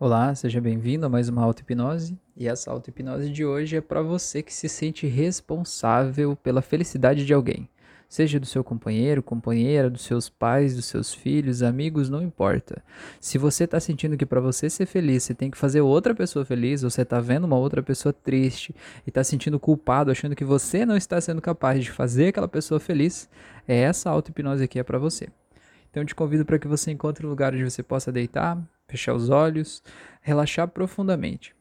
[0.00, 2.18] Olá, seja bem-vindo a mais uma auto-hipnose.
[2.36, 7.32] E essa auto-hipnose de hoje é para você que se sente responsável pela felicidade de
[7.32, 7.68] alguém.
[8.08, 12.82] Seja do seu companheiro, companheira, dos seus pais, dos seus filhos, amigos, não importa.
[13.20, 16.44] Se você está sentindo que para você ser feliz você tem que fazer outra pessoa
[16.44, 18.74] feliz, ou você está vendo uma outra pessoa triste
[19.06, 22.80] e está sentindo culpado, achando que você não está sendo capaz de fazer aquela pessoa
[22.80, 23.30] feliz,
[23.66, 25.28] é essa auto-hipnose aqui é para você.
[25.88, 28.60] Então eu te convido para que você encontre um lugar onde você possa deitar,
[28.94, 29.82] fechar os olhos,
[30.20, 31.54] relaxar profundamente.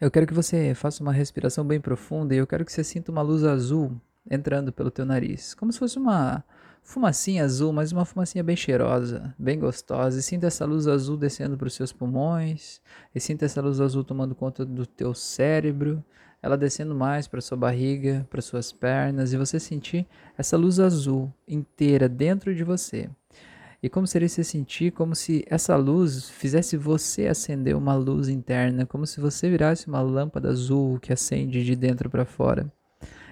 [0.00, 3.12] Eu quero que você faça uma respiração bem profunda e eu quero que você sinta
[3.12, 3.98] uma luz azul
[4.28, 6.44] entrando pelo teu nariz, como se fosse uma
[6.82, 10.18] fumacinha azul, mas uma fumacinha bem cheirosa, bem gostosa.
[10.18, 12.80] E sinta essa luz azul descendo para os seus pulmões,
[13.14, 16.04] e sinta essa luz azul tomando conta do teu cérebro,
[16.42, 20.06] ela descendo mais para sua barriga, para suas pernas, e você sentir
[20.36, 23.08] essa luz azul inteira dentro de você.
[23.86, 28.84] E como seria se sentir como se essa luz fizesse você acender uma luz interna,
[28.84, 32.66] como se você virasse uma lâmpada azul que acende de dentro para fora.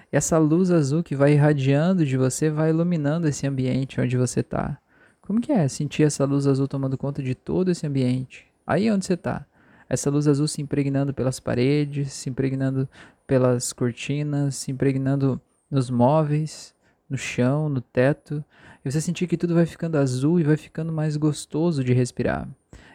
[0.09, 4.39] E essa luz azul que vai irradiando de você vai iluminando esse ambiente onde você
[4.39, 4.79] está.
[5.19, 8.47] Como que é sentir essa luz azul tomando conta de todo esse ambiente?
[8.65, 9.45] Aí onde você está.
[9.89, 12.87] Essa luz azul se impregnando pelas paredes, se impregnando
[13.27, 15.37] pelas cortinas, se impregnando
[15.69, 16.73] nos móveis,
[17.09, 18.41] no chão, no teto,
[18.85, 22.47] e você sentir que tudo vai ficando azul e vai ficando mais gostoso de respirar.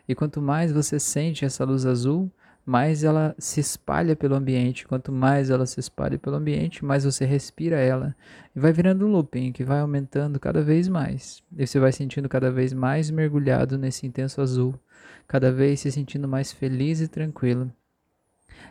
[0.09, 2.31] E quanto mais você sente essa luz azul,
[2.65, 4.87] mais ela se espalha pelo ambiente.
[4.87, 8.15] Quanto mais ela se espalha pelo ambiente, mais você respira ela.
[8.55, 11.43] E vai virando um looping que vai aumentando cada vez mais.
[11.57, 14.79] E você vai sentindo cada vez mais mergulhado nesse intenso azul,
[15.27, 17.73] cada vez se sentindo mais feliz e tranquilo.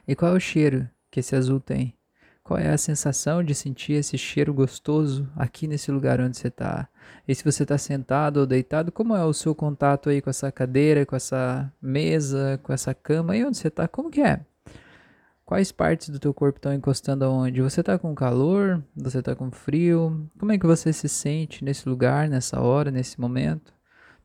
[0.07, 1.98] E qual é o cheiro que esse azul tem?
[2.49, 6.89] Qual é a sensação de sentir esse cheiro gostoso aqui nesse lugar onde você está?
[7.27, 10.51] E se você está sentado ou deitado, como é o seu contato aí com essa
[10.51, 13.37] cadeira, com essa mesa, com essa cama?
[13.37, 13.87] E onde você está?
[13.87, 14.43] Como que é?
[15.45, 17.61] Quais partes do teu corpo estão encostando aonde?
[17.61, 18.83] Você está com calor?
[18.95, 20.27] Você está com frio?
[20.39, 23.71] Como é que você se sente nesse lugar, nessa hora, nesse momento?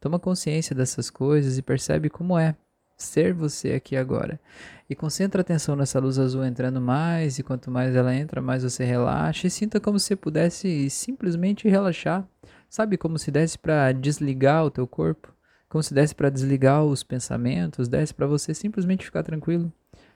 [0.00, 2.56] Toma consciência dessas coisas e percebe como é
[3.04, 4.40] ser você aqui agora.
[4.88, 8.62] E concentra a atenção nessa luz azul entrando mais, e quanto mais ela entra, mais
[8.62, 12.26] você relaxa e sinta como se pudesse simplesmente relaxar.
[12.68, 15.32] Sabe como se desse para desligar o teu corpo?
[15.68, 19.72] Como se desse para desligar os pensamentos, desse para você simplesmente ficar tranquilo,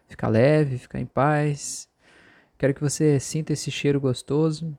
[0.06, 1.88] ficar leve, ficar em paz.
[2.56, 4.76] Quero que você sinta esse cheiro gostoso.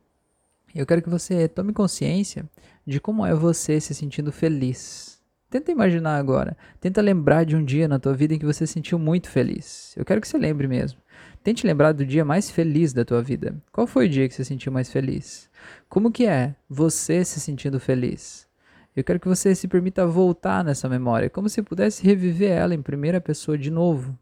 [0.73, 2.45] Eu quero que você tome consciência
[2.85, 5.18] de como é você se sentindo feliz
[5.49, 6.55] Tenta imaginar agora.
[6.79, 9.95] Tenta lembrar de um dia na tua vida em que você se sentiu muito feliz.
[9.97, 10.99] Eu quero que você lembre mesmo.
[11.43, 13.55] Tente lembrar do dia mais feliz da tua vida.
[13.71, 15.49] Qual foi o dia que você se sentiu mais feliz?
[15.89, 18.47] Como que é você se sentindo feliz?
[18.95, 22.81] Eu quero que você se permita voltar nessa memória, como se pudesse reviver ela em
[22.81, 24.17] primeira pessoa de novo.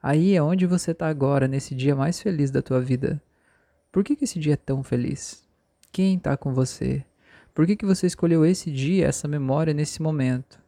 [0.00, 3.20] Aí é onde você está agora, nesse dia mais feliz da tua vida.
[3.90, 5.44] Por que, que esse dia é tão feliz?
[5.90, 7.04] Quem está com você?
[7.52, 10.67] Por que, que você escolheu esse dia, essa memória, nesse momento?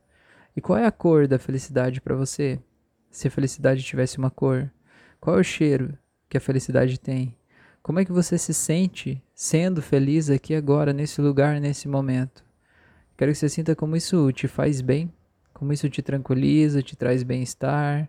[0.56, 2.58] E qual é a cor da felicidade para você?
[3.10, 4.70] Se a felicidade tivesse uma cor,
[5.20, 5.96] qual é o cheiro
[6.28, 7.36] que a felicidade tem?
[7.82, 12.44] Como é que você se sente sendo feliz aqui agora, nesse lugar, nesse momento?
[13.16, 15.12] Quero que você sinta como isso te faz bem,
[15.52, 18.08] como isso te tranquiliza, te traz bem-estar,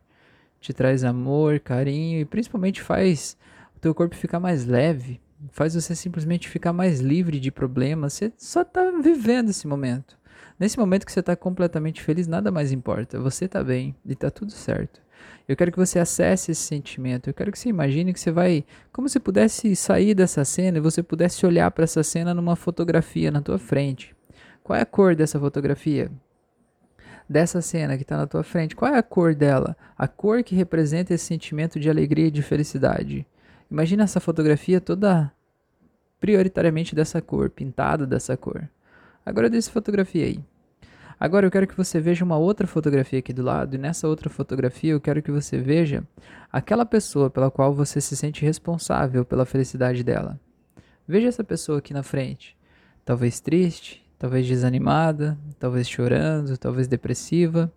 [0.59, 3.38] te traz amor, carinho e principalmente faz
[3.75, 5.19] o teu corpo ficar mais leve,
[5.51, 8.13] faz você simplesmente ficar mais livre de problemas.
[8.13, 10.18] Você só está vivendo esse momento.
[10.61, 13.19] Nesse momento que você está completamente feliz, nada mais importa.
[13.19, 15.01] Você está bem e está tudo certo.
[15.47, 17.27] Eu quero que você acesse esse sentimento.
[17.27, 18.63] Eu quero que você imagine que você vai,
[18.94, 23.31] como se pudesse sair dessa cena e você pudesse olhar para essa cena numa fotografia
[23.31, 24.16] na tua frente.
[24.63, 26.11] Qual é a cor dessa fotografia?
[27.27, 29.75] Dessa cena que está na tua frente, qual é a cor dela?
[29.97, 33.25] A cor que representa esse sentimento de alegria e de felicidade.
[33.71, 35.31] Imagina essa fotografia toda
[36.19, 38.69] prioritariamente dessa cor, pintada dessa cor.
[39.25, 40.39] Agora fotografia aí.
[41.19, 44.27] Agora eu quero que você veja uma outra fotografia aqui do lado, e nessa outra
[44.27, 46.03] fotografia eu quero que você veja
[46.51, 50.39] aquela pessoa pela qual você se sente responsável pela felicidade dela.
[51.07, 52.57] Veja essa pessoa aqui na frente.
[53.06, 57.71] Talvez triste, talvez desanimada, talvez chorando, talvez depressiva.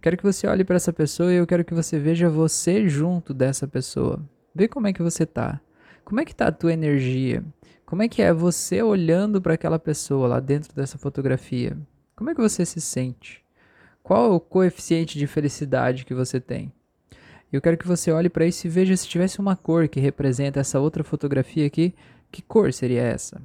[0.00, 3.32] Quero que você olhe para essa pessoa e eu quero que você veja você junto
[3.32, 4.20] dessa pessoa.
[4.54, 5.60] Vê como é que você tá.
[6.04, 7.42] Como é que tá a tua energia?
[7.92, 11.76] Como é que é você olhando para aquela pessoa lá dentro dessa fotografia?
[12.16, 13.44] Como é que você se sente?
[14.02, 16.72] Qual o coeficiente de felicidade que você tem?
[17.52, 20.58] Eu quero que você olhe para isso e veja se tivesse uma cor que representa
[20.58, 21.94] essa outra fotografia aqui,
[22.30, 23.42] que cor seria essa?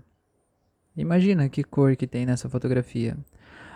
[0.95, 3.17] Imagina que cor que tem nessa fotografia.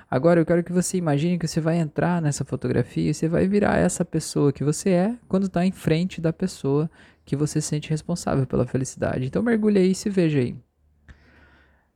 [0.09, 3.45] Agora eu quero que você imagine que você vai entrar nessa fotografia e você vai
[3.45, 6.89] virar essa pessoa que você é quando está em frente da pessoa
[7.25, 9.25] que você sente responsável pela felicidade.
[9.25, 10.55] Então mergulhe aí e se veja aí.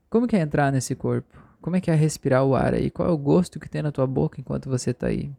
[0.10, 1.38] Como que é entrar nesse corpo?
[1.62, 2.92] Como é que é respirar o ar aí?
[2.92, 5.32] Qual é o gosto que tem na tua boca enquanto você está aí?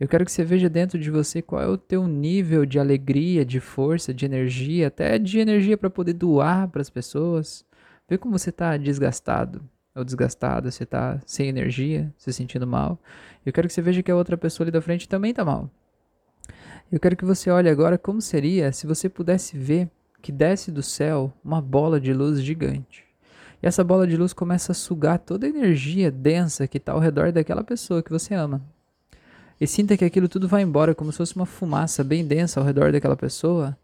[0.00, 3.44] Eu quero que você veja dentro de você qual é o teu nível de alegria,
[3.44, 7.64] de força, de energia, até de energia para poder doar para as pessoas.
[8.08, 9.62] Vê como você está desgastado
[9.94, 13.00] ou desgastada, você está sem energia, se sentindo mal.
[13.44, 15.70] Eu quero que você veja que a outra pessoa ali da frente também está mal.
[16.90, 19.90] Eu quero que você olhe agora como seria se você pudesse ver
[20.22, 23.04] que desce do céu uma bola de luz gigante.
[23.62, 26.98] E essa bola de luz começa a sugar toda a energia densa que está ao
[26.98, 28.62] redor daquela pessoa que você ama
[29.60, 32.66] e sinta que aquilo tudo vai embora, como se fosse uma fumaça bem densa ao
[32.66, 33.76] redor daquela pessoa.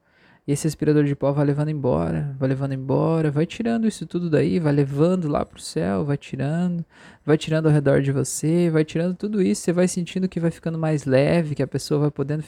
[0.46, 4.28] E esse aspirador de pó vai levando embora, vai levando embora, vai tirando isso tudo
[4.28, 6.84] daí, vai levando lá pro céu, vai tirando,
[7.24, 10.50] vai tirando ao redor de você, vai tirando tudo isso, você vai sentindo que vai
[10.50, 12.44] ficando mais leve, que a pessoa vai podendo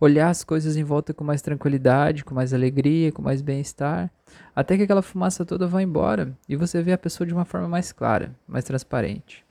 [0.00, 4.08] olhar as coisas em volta com mais tranquilidade, com mais alegria, com mais bem-estar,
[4.54, 7.66] até que aquela fumaça toda vai embora e você vê a pessoa de uma forma
[7.66, 9.44] mais clara, mais transparente.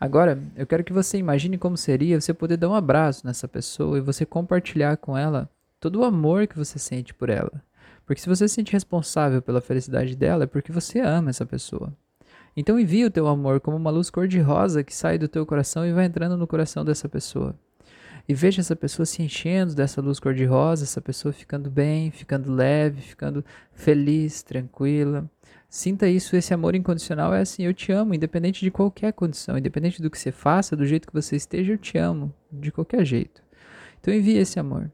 [0.00, 3.98] Agora, eu quero que você imagine como seria você poder dar um abraço nessa pessoa
[3.98, 5.48] e você compartilhar com ela
[5.82, 7.60] todo o amor que você sente por ela.
[8.06, 11.92] Porque se você se sente responsável pela felicidade dela, é porque você ama essa pessoa.
[12.56, 15.92] Então envie o teu amor como uma luz cor-de-rosa que sai do teu coração e
[15.92, 17.58] vai entrando no coração dessa pessoa.
[18.28, 23.00] E veja essa pessoa se enchendo dessa luz cor-de-rosa, essa pessoa ficando bem, ficando leve,
[23.00, 25.28] ficando feliz, tranquila.
[25.68, 30.00] Sinta isso, esse amor incondicional é assim, eu te amo, independente de qualquer condição, independente
[30.00, 33.42] do que você faça, do jeito que você esteja, eu te amo, de qualquer jeito.
[34.00, 34.88] Então envie esse amor.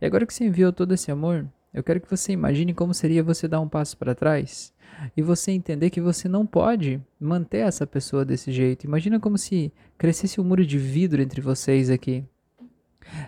[0.00, 3.22] E agora que você enviou todo esse amor, eu quero que você imagine como seria
[3.22, 4.72] você dar um passo para trás
[5.16, 8.84] e você entender que você não pode manter essa pessoa desse jeito.
[8.84, 12.24] Imagina como se crescesse um muro de vidro entre vocês aqui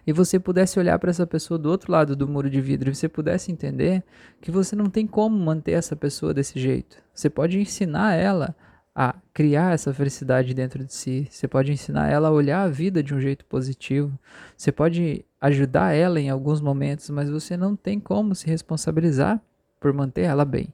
[0.07, 2.95] e você pudesse olhar para essa pessoa do outro lado do muro de vidro e
[2.95, 4.03] você pudesse entender
[4.41, 7.03] que você não tem como manter essa pessoa desse jeito.
[7.15, 8.55] Você pode ensinar ela
[8.95, 11.27] a criar essa felicidade dentro de si.
[11.31, 14.19] Você pode ensinar ela a olhar a vida de um jeito positivo.
[14.57, 19.41] Você pode ajudar ela em alguns momentos, mas você não tem como se responsabilizar
[19.81, 20.69] por manter ela bem.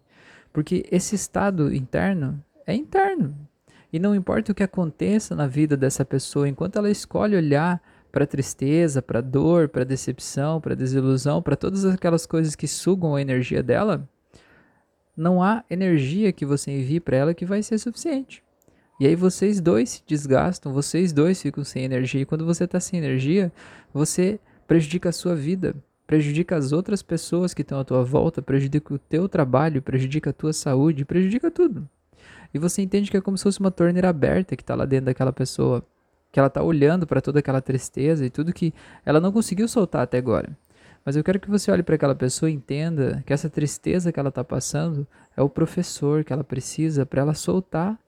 [0.53, 3.37] Porque esse estado interno é interno.
[3.93, 7.81] E não importa o que aconteça na vida dessa pessoa, enquanto ela escolhe olhar
[8.13, 13.21] para tristeza, para dor, para decepção, para desilusão, para todas aquelas coisas que sugam a
[13.21, 14.09] energia dela,
[15.19, 18.43] não há energia que você envie para ela que vai ser suficiente.
[19.01, 22.23] E aí vocês dois se desgastam, vocês dois ficam sem energia.
[22.23, 23.53] E quando você está sem energia,
[23.93, 25.75] você prejudica a sua vida,
[26.07, 30.33] prejudica as outras pessoas que estão à tua volta, prejudica o teu trabalho, prejudica a
[30.33, 31.89] tua saúde, prejudica tudo.
[32.53, 35.07] E você entende que é como se fosse uma torneira aberta que está lá dentro
[35.07, 35.85] daquela pessoa
[36.31, 38.73] que ela está olhando para toda aquela tristeza e tudo que
[39.05, 40.57] ela não conseguiu soltar até agora.
[41.09, 44.21] Mas eu quero que você olhe para aquela pessoa e entenda que essa tristeza que
[44.21, 47.99] ela está passando é o professor que ela precisa para ela soltar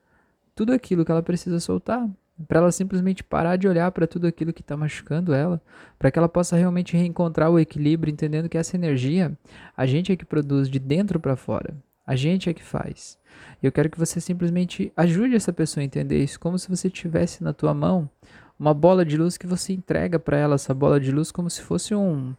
[0.55, 2.07] tudo aquilo que ela precisa soltar.
[2.47, 5.63] Para ela simplesmente parar de olhar para tudo aquilo que está machucando ela,
[5.99, 9.33] para que ela possa realmente reencontrar o equilíbrio, entendendo que essa energia
[9.75, 11.75] a gente é que produz de dentro para fora,
[12.07, 13.19] a gente é que faz.
[13.63, 17.43] Eu quero que você simplesmente ajude essa pessoa a entender isso, como se você tivesse
[17.43, 18.11] na tua mão
[18.59, 21.63] uma bola de luz que você entrega para ela, essa bola de luz como se
[21.63, 22.35] fosse um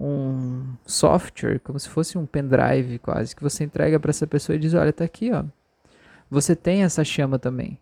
[0.00, 4.58] um software, como se fosse um pendrive quase, que você entrega para essa pessoa e
[4.58, 5.44] diz: "Olha, tá aqui, ó.
[6.30, 7.78] Você tem essa chama também.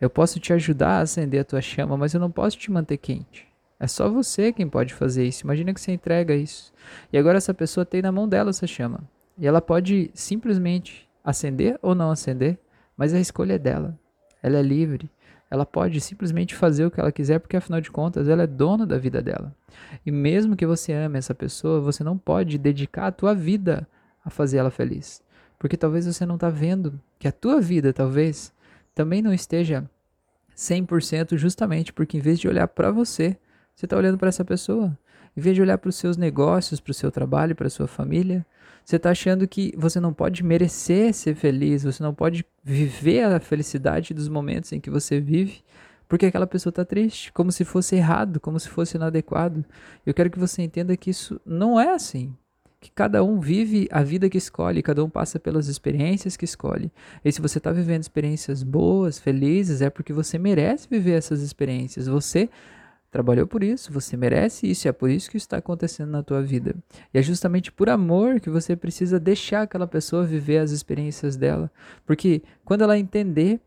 [0.00, 2.98] Eu posso te ajudar a acender a tua chama, mas eu não posso te manter
[2.98, 3.48] quente.
[3.80, 5.44] É só você quem pode fazer isso.
[5.44, 6.72] Imagina que você entrega isso.
[7.12, 9.00] E agora essa pessoa tem na mão dela essa chama.
[9.38, 12.58] E ela pode simplesmente acender ou não acender,
[12.96, 13.98] mas a escolha é dela.
[14.42, 15.10] Ela é livre.
[15.50, 18.84] Ela pode simplesmente fazer o que ela quiser, porque afinal de contas ela é dona
[18.84, 19.54] da vida dela.
[20.04, 23.86] E mesmo que você ame essa pessoa, você não pode dedicar a tua vida
[24.24, 25.22] a fazer ela feliz.
[25.58, 28.52] Porque talvez você não está vendo que a tua vida, talvez,
[28.94, 29.88] também não esteja
[30.56, 33.36] 100% justamente porque em vez de olhar para você,
[33.74, 34.98] você está olhando para essa pessoa.
[35.36, 37.86] Em vez de olhar para os seus negócios, para o seu trabalho, para a sua
[37.86, 38.44] família,
[38.86, 43.40] você está achando que você não pode merecer ser feliz, você não pode viver a
[43.40, 45.64] felicidade dos momentos em que você vive,
[46.08, 49.64] porque aquela pessoa está triste, como se fosse errado, como se fosse inadequado.
[50.06, 52.32] Eu quero que você entenda que isso não é assim.
[52.80, 56.92] Que cada um vive a vida que escolhe, cada um passa pelas experiências que escolhe.
[57.24, 62.06] E se você está vivendo experiências boas, felizes, é porque você merece viver essas experiências.
[62.06, 62.48] Você
[63.16, 66.76] trabalhou por isso, você merece isso, é por isso que está acontecendo na tua vida.
[67.14, 71.72] E é justamente por amor que você precisa deixar aquela pessoa viver as experiências dela,
[72.04, 73.58] porque quando ela entender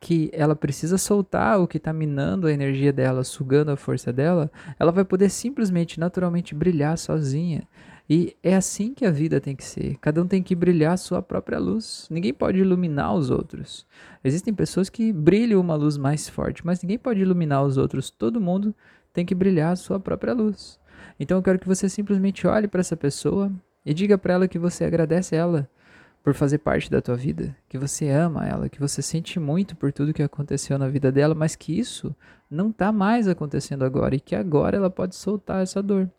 [0.00, 4.50] que ela precisa soltar o que está minando a energia dela, sugando a força dela,
[4.78, 7.62] ela vai poder simplesmente, naturalmente brilhar sozinha.
[8.08, 9.96] E é assim que a vida tem que ser.
[10.00, 12.08] Cada um tem que brilhar sua própria luz.
[12.10, 13.86] Ninguém pode iluminar os outros.
[14.24, 18.10] Existem pessoas que brilham uma luz mais forte, mas ninguém pode iluminar os outros.
[18.10, 18.74] Todo mundo
[19.12, 20.80] tem que brilhar sua própria luz.
[21.20, 23.52] Então eu quero que você simplesmente olhe para essa pessoa
[23.84, 25.68] e diga para ela que você agradece ela
[26.22, 29.92] por fazer parte da tua vida, que você ama ela, que você sente muito por
[29.92, 32.14] tudo que aconteceu na vida dela, mas que isso
[32.50, 36.10] não está mais acontecendo agora e que agora ela pode soltar essa dor.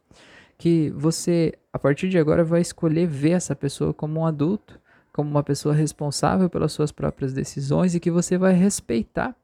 [0.57, 4.79] Que você, a partir de agora, vai escolher ver essa pessoa como um adulto,
[5.13, 9.35] como uma pessoa responsável pelas suas próprias decisões e que você vai respeitar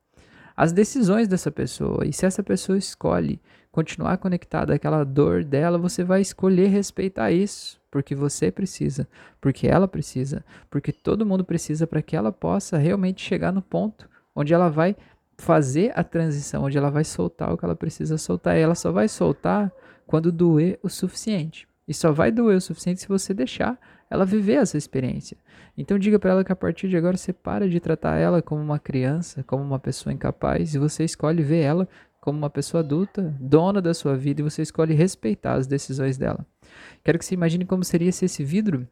[0.55, 2.05] as decisões dessa pessoa.
[2.05, 3.39] E se essa pessoa escolhe
[3.71, 9.07] continuar conectada àquela dor dela, você vai escolher respeitar isso, porque você precisa,
[9.41, 14.07] porque ela precisa, porque todo mundo precisa para que ela possa realmente chegar no ponto
[14.35, 14.95] onde ela vai
[15.35, 18.55] fazer a transição, onde ela vai soltar o que ela precisa soltar.
[18.55, 19.71] E ela só vai soltar
[20.05, 21.67] quando doer o suficiente.
[21.87, 23.79] E só vai doer o suficiente se você deixar
[24.11, 25.35] ela viver essa experiência.
[25.75, 28.61] Então diga para ela que a partir de agora você para de tratar ela como
[28.61, 31.89] uma criança, como uma pessoa incapaz, e você escolhe ver ela
[32.21, 36.45] como uma pessoa adulta, dona da sua vida, e você escolhe respeitar as decisões dela.
[37.03, 38.87] Quero que você imagine como seria se esse vidro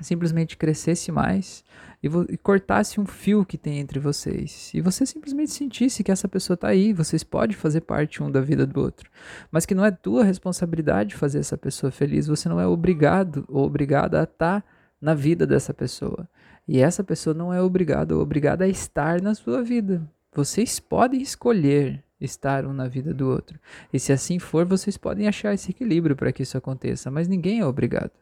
[0.00, 1.64] simplesmente crescesse mais
[2.02, 4.70] e, e, cortasse um fio que tem entre vocês.
[4.74, 8.40] E você simplesmente sentisse que essa pessoa está aí, vocês podem fazer parte um da
[8.40, 9.10] vida do outro.
[9.50, 13.64] Mas que não é tua responsabilidade fazer essa pessoa feliz, você não é obrigado ou
[13.64, 14.68] obrigada a estar tá
[15.00, 16.28] na vida dessa pessoa.
[16.66, 20.02] E essa pessoa não é obrigada ou obrigada a estar na sua vida.
[20.32, 23.58] Vocês podem escolher estar um na vida do outro.
[23.92, 27.60] E se assim for, vocês podem achar esse equilíbrio para que isso aconteça, mas ninguém
[27.60, 28.12] é obrigado.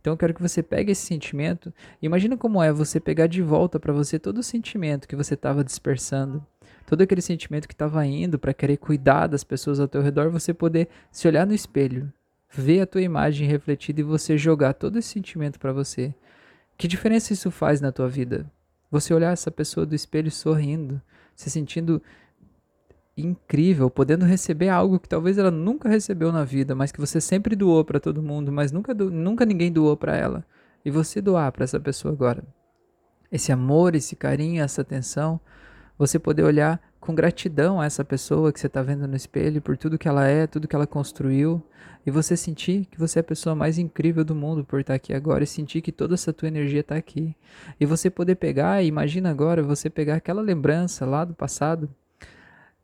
[0.00, 1.72] Então eu quero que você pegue esse sentimento.
[2.00, 5.64] Imagina como é você pegar de volta para você todo o sentimento que você estava
[5.64, 6.44] dispersando,
[6.86, 10.54] todo aquele sentimento que estava indo para querer cuidar das pessoas ao teu redor, você
[10.54, 12.12] poder se olhar no espelho,
[12.50, 16.14] ver a tua imagem refletida e você jogar todo esse sentimento para você.
[16.76, 18.50] Que diferença isso faz na tua vida?
[18.90, 21.02] Você olhar essa pessoa do espelho sorrindo,
[21.34, 22.00] se sentindo
[23.20, 27.56] incrível, podendo receber algo que talvez ela nunca recebeu na vida, mas que você sempre
[27.56, 30.44] doou para todo mundo, mas nunca, do, nunca ninguém doou para ela.
[30.84, 32.44] E você doar para essa pessoa agora.
[33.30, 35.40] Esse amor, esse carinho, essa atenção,
[35.98, 39.76] você poder olhar com gratidão a essa pessoa que você está vendo no espelho por
[39.76, 41.62] tudo que ela é, tudo que ela construiu,
[42.06, 44.96] e você sentir que você é a pessoa mais incrível do mundo por estar tá
[44.96, 47.36] aqui agora e sentir que toda essa tua energia está aqui.
[47.78, 51.88] E você poder pegar, imagina agora você pegar aquela lembrança lá do passado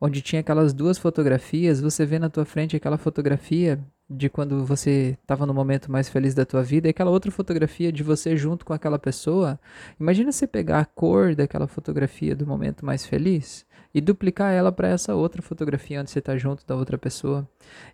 [0.01, 5.17] onde tinha aquelas duas fotografias, você vê na tua frente aquela fotografia de quando você
[5.23, 8.65] estava no momento mais feliz da tua vida e aquela outra fotografia de você junto
[8.65, 9.59] com aquela pessoa.
[9.99, 14.89] Imagina você pegar a cor daquela fotografia do momento mais feliz e duplicar ela para
[14.89, 17.49] essa outra fotografia onde você está junto da outra pessoa.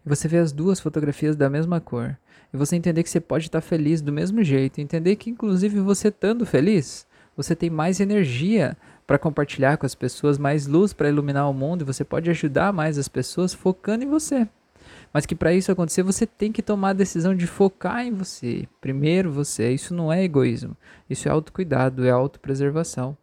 [0.05, 2.17] E você vê as duas fotografias da mesma cor.
[2.53, 4.81] E você entender que você pode estar tá feliz do mesmo jeito.
[4.81, 8.77] Entender que, inclusive, você estando feliz, você tem mais energia
[9.11, 12.97] para compartilhar com as pessoas, mais luz para iluminar o mundo, você pode ajudar mais
[12.97, 14.47] as pessoas focando em você.
[15.13, 18.69] Mas que para isso acontecer, você tem que tomar a decisão de focar em você.
[18.81, 19.73] Primeiro você.
[19.73, 20.77] Isso não é egoísmo.
[21.11, 23.19] Isso é autocuidado, é autopreservação.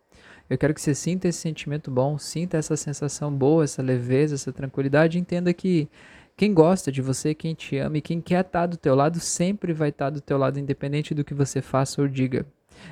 [0.50, 4.52] Eu quero que você sinta esse sentimento bom, sinta essa sensação boa, essa leveza, essa
[4.52, 5.18] tranquilidade.
[5.18, 5.88] Entenda que
[6.36, 9.72] quem gosta de você, quem te ama e quem quer estar do teu lado, sempre
[9.72, 12.46] vai estar do teu lado, independente do que você faça ou diga.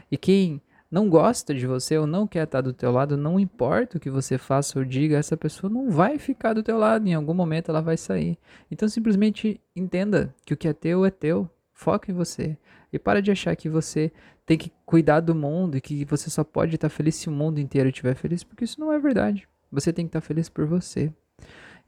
[0.09, 0.61] E quem
[0.95, 4.09] não gosta de você ou não quer estar do teu lado, não importa o que
[4.09, 7.67] você faça ou diga, essa pessoa não vai ficar do teu lado, em algum momento
[7.67, 8.37] ela vai sair.
[8.71, 12.57] Então simplesmente entenda que o que é teu é teu, foca em você
[12.93, 14.09] e para de achar que você
[14.45, 17.59] tem que cuidar do mundo e que você só pode estar feliz se o mundo
[17.59, 19.49] inteiro estiver feliz, porque isso não é verdade.
[19.69, 21.11] Você tem que estar feliz por você.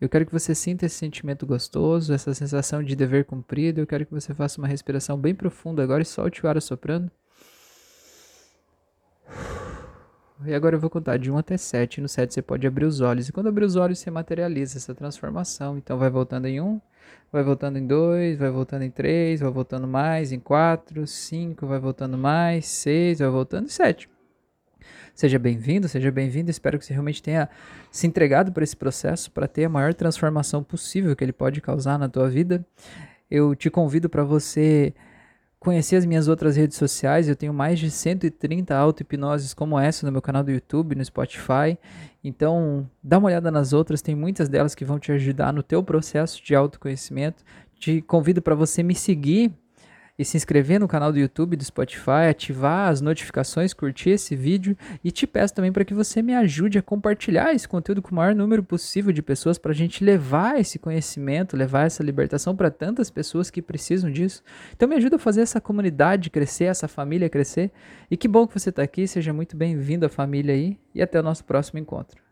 [0.02, 3.80] Eu quero que você sinta esse sentimento gostoso, essa sensação de dever cumprido.
[3.80, 7.10] Eu quero que você faça uma respiração bem profunda agora e solte o ar assoprando.
[10.46, 12.00] E agora eu vou contar de 1 até 7.
[12.00, 13.28] No 7 você pode abrir os olhos.
[13.28, 15.78] E quando abrir os olhos, você materializa essa transformação.
[15.78, 16.80] Então vai voltando em 1,
[17.32, 21.80] vai voltando em 2, vai voltando em 3, vai voltando mais em 4, 5, vai
[21.80, 24.10] voltando mais, 6, vai voltando em 7.
[25.16, 26.52] Seja bem-vindo, seja bem-vindo.
[26.52, 27.50] Espero que você realmente tenha
[27.90, 31.98] se entregado para esse processo para ter a maior transformação possível que ele pode causar
[31.98, 32.64] na tua vida.
[33.30, 34.94] Eu te convido para você
[35.68, 37.28] conhecer as minhas outras redes sociais.
[37.28, 41.78] Eu tenho mais de 130 auto-hipnoses como essa no meu canal do YouTube, no Spotify.
[42.24, 45.84] Então, dá uma olhada nas outras, tem muitas delas que vão te ajudar no teu
[45.84, 47.44] processo de autoconhecimento.
[47.78, 49.52] Te convido para você me seguir
[50.18, 54.76] e se inscrever no canal do YouTube, do Spotify, ativar as notificações, curtir esse vídeo
[55.04, 58.16] e te peço também para que você me ajude a compartilhar esse conteúdo com o
[58.16, 62.72] maior número possível de pessoas para a gente levar esse conhecimento, levar essa libertação para
[62.72, 64.44] tantas pessoas que precisam disso.
[64.76, 67.72] Então me ajuda a fazer essa comunidade crescer, essa família crescer.
[68.10, 71.20] E que bom que você está aqui, seja muito bem-vindo à família aí e até
[71.20, 72.27] o nosso próximo encontro.